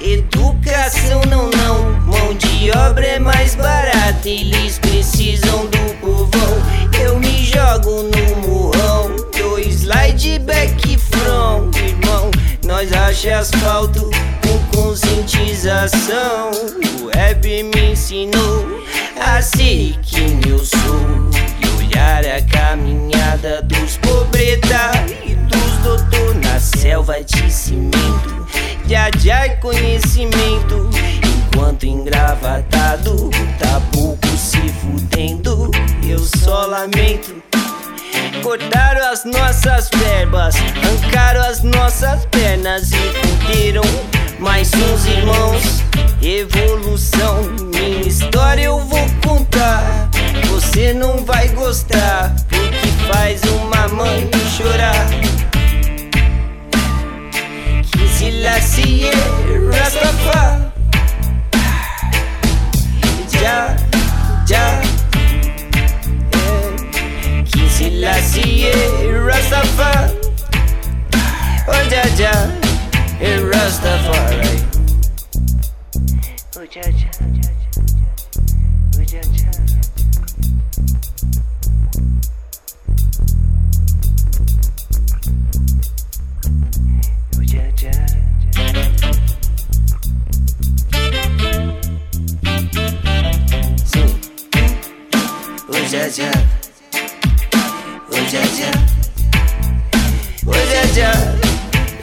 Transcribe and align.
Educação 0.00 1.20
não, 1.28 1.50
não. 1.50 1.92
Mão 2.06 2.34
de 2.34 2.70
obra 2.78 3.06
é 3.06 3.18
mais 3.18 3.54
barata. 3.54 4.28
Eles 4.28 4.78
precisam 4.78 5.66
do 5.66 5.94
povão. 6.00 6.62
Eu 7.02 7.18
me 7.18 7.44
jogo 7.44 8.04
no 8.04 8.48
morrão 8.48 9.10
Dois 9.36 9.82
slide 9.82 10.38
back 10.40 10.98
from, 10.98 11.70
irmão. 11.74 12.30
Nós 12.64 12.92
acha 12.92 13.38
asfalto 13.38 14.10
conscientização. 15.02 16.50
O 17.02 17.08
rap 17.16 17.42
me 17.62 17.92
ensinou 17.92 18.82
a 19.20 19.40
ser 19.40 19.96
quem 20.02 20.40
eu 20.48 20.58
sou 20.58 21.06
e 21.62 21.84
olhar 21.84 22.24
a 22.26 22.42
caminhada 22.42 23.62
dos 23.62 23.96
pobretas 23.98 24.96
e 25.24 25.34
dos 25.34 25.72
doutor 25.84 26.34
na 26.36 26.58
selva 26.58 27.22
de 27.22 27.50
cimento. 27.50 28.48
De 28.86 28.96
adiar 28.96 29.60
conhecimento, 29.60 30.88
enquanto 31.46 31.84
engravatado 31.84 33.28
tá 33.58 33.80
pouco 33.92 34.26
se 34.36 34.58
fudendo. 34.80 35.70
Eu 36.08 36.18
só 36.18 36.66
lamento. 36.66 37.40
Cortaram 38.42 39.04
as 39.12 39.24
nossas 39.26 39.90
verbas, 39.96 40.54
arrancaram 40.56 41.42
as 41.42 41.62
nossas 41.62 42.24
pernas 42.26 42.90
e 42.92 43.52
fuderam 43.52 43.82
mostrar 51.68 52.34
o 52.46 52.70
que 52.78 52.88
faz 53.12 53.42
uma 53.42 53.88
mãe 53.88 54.30
chorar. 54.56 55.04
Que 57.92 58.08
se 58.08 58.30
lacie 58.40 59.10
Rastafá. 59.78 60.72
Já, 63.38 63.76
já. 64.46 64.80
É. 66.38 67.42
Que 67.44 67.68
se 67.68 67.90
lacie 68.00 68.70
Rastafá. 69.26 70.08
Oh, 71.68 71.90
já, 71.90 72.06
já. 72.16 72.46
É 73.20 73.36
Rastafari. 73.54 74.47
дядя, 95.90 96.30
ой, 98.10 98.20
дядя, 98.30 98.70
ой, 100.46 100.62
дядя, 100.70 101.12